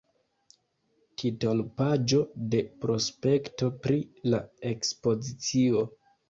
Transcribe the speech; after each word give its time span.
Titolpaĝo 1.21 2.21
de 2.55 2.61
prospekto 2.85 3.69
pri 3.85 3.99
la 4.33 4.41
ekspozicio. 4.73 5.85